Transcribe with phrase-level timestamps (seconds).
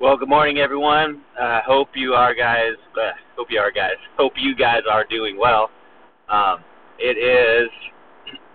[0.00, 1.20] Well, good morning, everyone.
[1.38, 2.72] Uh, hope you are guys.
[2.96, 4.00] Uh, hope you are guys.
[4.16, 5.68] Hope you guys are doing well.
[6.30, 6.64] Um,
[6.98, 7.68] it is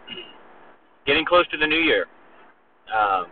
[1.06, 2.08] getting close to the new year.
[2.92, 3.28] Um,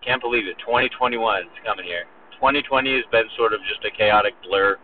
[0.00, 0.58] can't believe it.
[0.60, 2.04] 2021 is coming here.
[2.34, 4.76] 2020 has been sort of just a chaotic blur,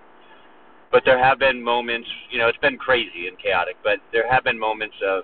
[0.91, 2.09] but there have been moments.
[2.33, 5.23] You know, it's been crazy and chaotic, but there have been moments of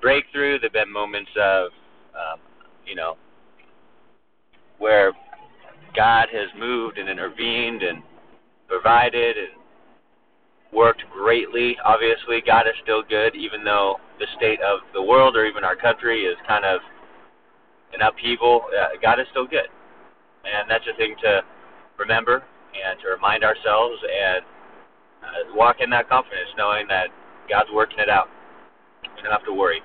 [0.00, 0.60] breakthrough.
[0.60, 1.70] There've been moments of,
[2.14, 2.38] um,
[2.86, 3.16] you know,
[4.78, 5.12] where
[5.94, 8.02] God has moved and intervened and
[8.68, 9.48] provided and
[10.72, 11.76] worked greatly.
[11.84, 15.76] Obviously, God is still good, even though the state of the world or even our
[15.76, 16.80] country is kind of
[17.92, 18.62] an upheaval.
[18.68, 19.70] Uh, God is still good,
[20.44, 21.42] and that's a thing to
[21.98, 22.42] remember
[22.74, 24.44] and to remind ourselves and
[25.22, 27.08] uh, walk in that confidence, knowing that
[27.48, 28.28] God's working it out.
[29.16, 29.80] We don't have to worry.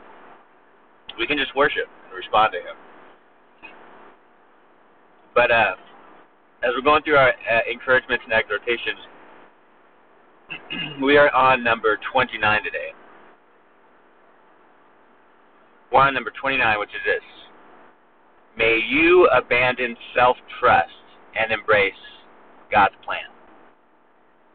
[1.19, 2.75] We can just worship and respond to Him.
[5.35, 5.75] But uh,
[6.63, 8.99] as we're going through our uh, encouragements and exhortations,
[11.03, 12.91] we are on number 29 today.
[15.91, 17.23] We're on number 29, which is this
[18.57, 20.89] May you abandon self trust
[21.39, 21.93] and embrace
[22.71, 23.23] God's plan.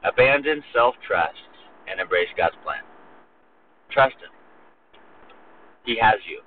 [0.04, 1.32] Abandon self trust
[1.90, 2.82] and embrace God's plan.
[3.90, 4.30] Trust Him.
[5.84, 6.40] He has you.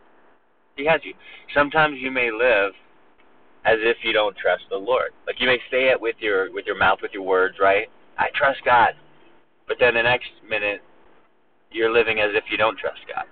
[0.75, 1.13] He has you.
[1.55, 2.73] Sometimes you may live
[3.67, 5.11] as if you don't trust the Lord.
[5.27, 7.87] Like you may say it with your with your mouth, with your words, right?
[8.17, 8.93] I trust God.
[9.67, 10.81] But then the next minute
[11.71, 13.25] you're living as if you don't trust God.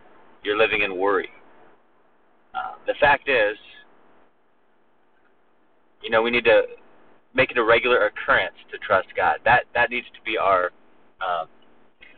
[0.44, 1.30] You're living in worry.
[2.54, 3.58] Uh, the fact is,
[6.04, 6.64] you know, we need to
[7.34, 9.38] make it a regular occurrence to trust God.
[9.46, 10.72] That that needs to be our
[11.22, 11.48] um,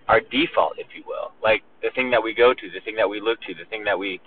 [0.07, 1.33] our default, if you will.
[1.43, 3.83] Like the thing that we go to, the thing that we look to, the thing
[3.83, 4.19] that we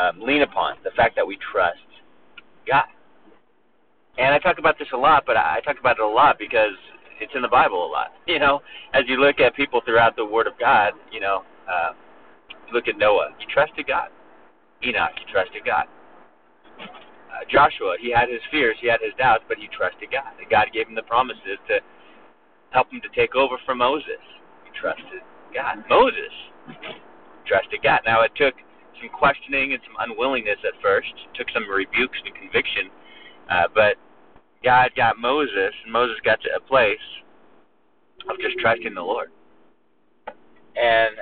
[0.00, 0.76] um, lean upon.
[0.82, 1.78] The fact that we trust
[2.66, 2.84] God.
[4.18, 6.74] And I talk about this a lot, but I talk about it a lot because
[7.20, 8.12] it's in the Bible a lot.
[8.26, 8.60] You know,
[8.92, 11.92] as you look at people throughout the Word of God, you know, uh,
[12.72, 13.30] look at Noah.
[13.38, 14.08] He trusted God.
[14.84, 15.86] Enoch, he trusted God.
[16.78, 20.36] Uh, Joshua, he had his fears, he had his doubts, but he trusted God.
[20.38, 21.80] And God gave him the promises to
[22.70, 24.22] help him to take over from Moses.
[24.64, 25.24] He trusted
[25.54, 25.82] God.
[25.88, 26.34] Moses
[27.46, 28.00] trusted God.
[28.04, 28.54] Now, it took
[29.00, 32.90] some questioning and some unwillingness at first, it took some rebukes and conviction,
[33.48, 33.96] uh, but
[34.64, 36.98] God got Moses, and Moses got to a place
[38.28, 39.30] of just trusting the Lord.
[40.76, 41.16] And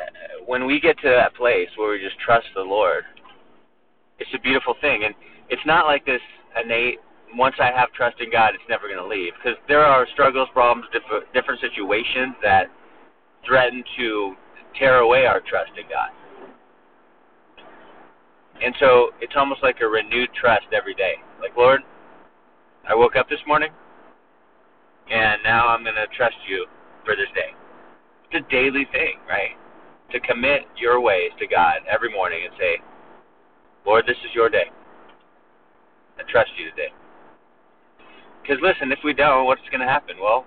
[0.46, 3.04] when we get to that place where we just trust the Lord,
[4.18, 5.04] it's a beautiful thing.
[5.04, 5.14] And
[5.48, 6.20] it's not like this
[6.62, 6.98] innate,
[7.34, 9.32] once I have trust in God, it's never going to leave.
[9.36, 12.66] Because there are struggles, problems, diff- different situations that
[13.46, 14.34] threaten to
[14.78, 16.10] tear away our trust in God.
[18.62, 21.14] And so it's almost like a renewed trust every day.
[21.40, 21.80] Like, Lord,
[22.88, 23.70] I woke up this morning,
[25.10, 26.66] and now I'm going to trust you
[27.04, 27.50] for this day.
[28.30, 29.58] It's a daily thing, right?
[30.12, 32.78] To commit your ways to God every morning and say,
[33.84, 34.70] Lord, this is your day.
[36.16, 36.94] I trust you today.
[38.40, 40.14] Because listen, if we don't, what's going to happen?
[40.22, 40.46] Well,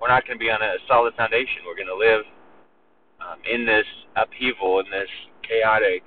[0.00, 1.66] we're not going to be on a solid foundation.
[1.66, 2.22] We're going to live
[3.18, 5.10] um, in this upheaval, in this
[5.42, 6.04] chaotic,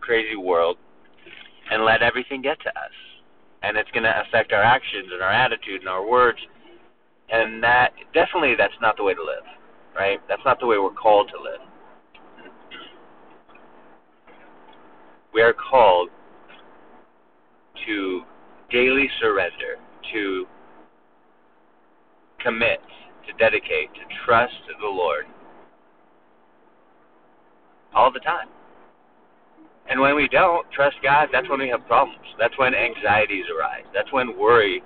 [0.00, 0.78] crazy world,
[1.70, 3.15] and let everything get to us
[3.66, 6.38] and it's going to affect our actions and our attitude and our words.
[7.30, 9.42] And that definitely that's not the way to live,
[9.96, 10.20] right?
[10.28, 11.60] That's not the way we're called to live.
[15.34, 16.10] We are called
[17.86, 18.22] to
[18.70, 19.76] daily surrender,
[20.12, 20.46] to
[22.38, 22.80] commit,
[23.26, 25.26] to dedicate, to trust the Lord
[27.94, 28.48] all the time.
[29.96, 32.20] And when we don't trust God, that's when we have problems.
[32.36, 33.88] That's when anxieties arise.
[33.96, 34.84] That's when worry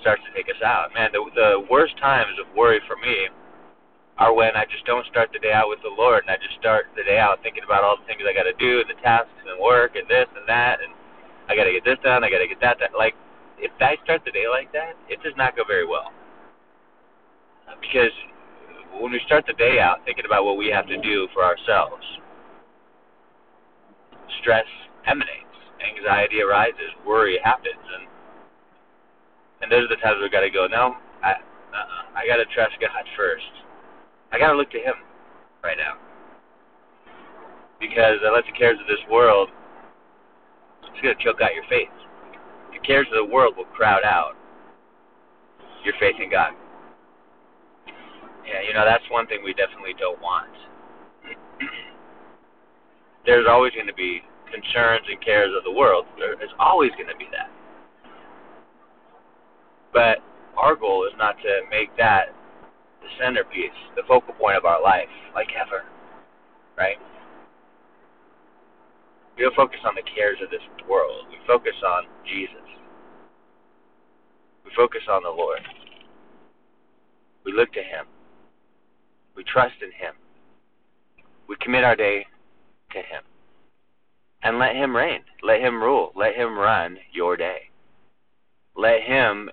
[0.00, 0.96] starts to take us out.
[0.96, 3.28] Man, the, the worst times of worry for me
[4.16, 6.56] are when I just don't start the day out with the Lord, and I just
[6.56, 8.96] start the day out thinking about all the things I got to do, and the
[9.04, 10.96] tasks and work, and this and that, and
[11.44, 12.96] I got to get this done, I got to get that done.
[12.96, 13.12] Like,
[13.60, 16.16] if I start the day like that, it does not go very well.
[17.76, 18.16] Because
[18.96, 22.00] when we start the day out thinking about what we have to do for ourselves,
[24.44, 24.68] stress
[25.08, 28.04] emanates, anxiety arises, worry happens, and
[29.64, 30.68] and those are the times we've got to go.
[30.68, 33.48] No, I uh, I got to trust God first.
[34.32, 35.00] I got to look to Him
[35.64, 35.96] right now
[37.80, 39.48] because I let the cares of this world
[40.92, 41.90] it's going to choke out your faith.
[42.72, 44.36] The cares of the world will crowd out
[45.84, 46.52] your faith in God.
[48.46, 50.52] Yeah, you know that's one thing we definitely don't want.
[53.26, 54.20] There's always going to be
[54.50, 56.06] concerns and cares of the world.
[56.18, 57.50] There's always going to be that.
[59.92, 60.18] But
[60.56, 62.34] our goal is not to make that
[63.02, 65.84] the centerpiece, the focal point of our life, like ever,
[66.76, 66.96] right?
[69.36, 71.26] We don't focus on the cares of this world.
[71.28, 72.56] We focus on Jesus.
[74.64, 75.60] We focus on the Lord.
[77.44, 78.06] We look to Him.
[79.36, 80.14] We trust in Him.
[81.48, 82.26] We commit our day
[82.92, 83.22] to Him.
[84.44, 85.20] And let Him reign.
[85.42, 86.12] Let Him rule.
[86.14, 87.70] Let Him run your day.
[88.76, 89.50] Let Him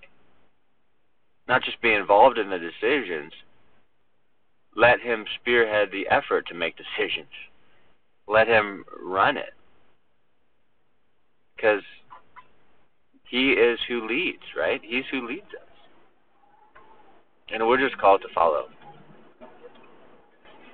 [1.48, 3.34] not just be involved in the decisions,
[4.76, 7.32] let Him spearhead the effort to make decisions.
[8.28, 9.54] Let Him run it.
[11.56, 11.84] Because
[13.30, 14.82] He is who leads, right?
[14.84, 15.68] He's who leads us.
[17.54, 18.68] And we're just called to follow.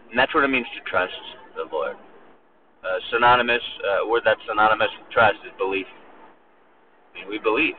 [0.10, 1.14] And that's what it means to trust
[1.56, 1.98] the Lord.
[2.88, 5.88] Uh, synonymous, uh, word that's synonymous with trust is belief.
[7.12, 7.74] I mean, we believe.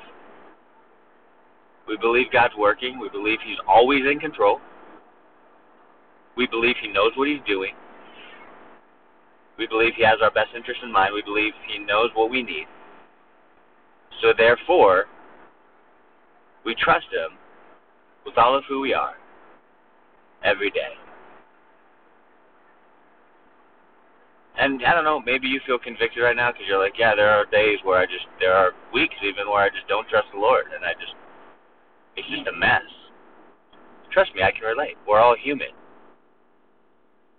[1.87, 2.99] We believe God's working.
[2.99, 4.61] We believe He's always in control.
[6.37, 7.73] We believe He knows what He's doing.
[9.57, 11.15] We believe He has our best interest in mind.
[11.15, 12.67] We believe He knows what we need.
[14.21, 15.07] So therefore,
[16.67, 17.39] we trust Him
[18.27, 19.15] with all of who we are
[20.45, 20.93] every day.
[24.59, 27.31] And I don't know, maybe you feel convicted right now because you're like, yeah, there
[27.31, 30.41] are days where I just, there are weeks even where I just don't trust the
[30.41, 31.15] Lord, and I just,
[32.17, 32.83] it's just a mess.
[34.11, 34.97] Trust me, I can relate.
[35.07, 35.69] We're all human,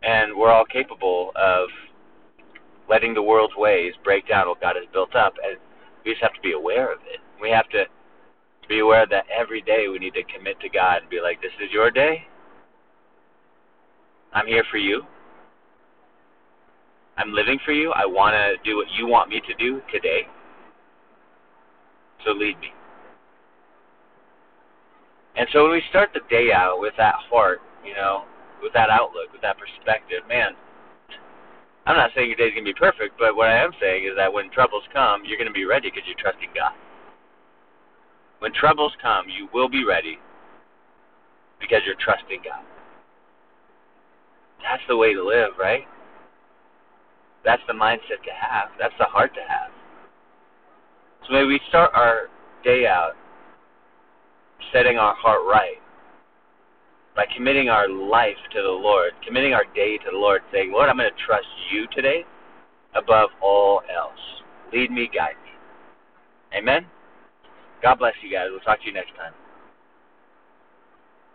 [0.01, 1.67] and we're all capable of
[2.89, 5.57] letting the world's ways break down what God has built up, and
[6.05, 7.19] we just have to be aware of it.
[7.41, 7.83] We have to
[8.69, 11.51] be aware that every day we need to commit to God and be like, this
[11.61, 12.23] is your day.
[14.31, 15.03] I'm here for you.
[17.19, 17.91] I'm living for you.
[17.91, 20.21] I want to do what you want me to do today.
[22.25, 22.71] So lead me.
[25.35, 28.23] And so when we start the day out with that heart, you know,
[28.63, 30.51] with that outlook, with that perspective, man,
[31.85, 34.15] I'm not saying your day's going to be perfect, but what I am saying is
[34.15, 36.71] that when troubles come, you're going to be ready because you're trusting God.
[38.39, 40.19] When troubles come, you will be ready
[41.59, 42.63] because you're trusting God.
[44.63, 45.83] That's the way to live, right?
[47.45, 48.69] That's the mindset to have.
[48.79, 49.71] That's the heart to have.
[51.27, 52.27] So maybe we start our
[52.63, 53.13] day out
[54.73, 55.81] setting our heart right
[57.15, 60.89] by committing our life to the Lord, committing our day to the Lord, saying, Lord,
[60.89, 62.23] I'm going to trust you today
[62.95, 64.19] above all else.
[64.71, 66.57] Lead me, guide me.
[66.57, 66.85] Amen?
[67.81, 68.47] God bless you guys.
[68.51, 69.33] We'll talk to you next time.